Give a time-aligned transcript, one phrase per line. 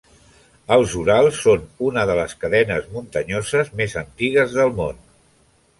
[0.75, 5.07] Els Urals són una de les cadenes muntanyoses més antigues del món.